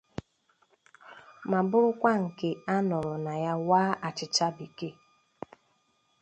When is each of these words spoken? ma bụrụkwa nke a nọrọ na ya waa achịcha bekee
ma 1.49 1.59
bụrụkwa 1.69 2.11
nke 2.23 2.49
a 2.73 2.75
nọrọ 2.89 3.13
na 3.25 3.33
ya 3.45 3.53
waa 3.69 3.91
achịcha 4.07 4.47
bekee 4.55 4.95